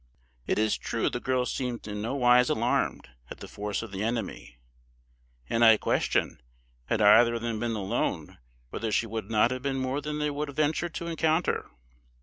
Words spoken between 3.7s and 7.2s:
of the enemy; and I question, had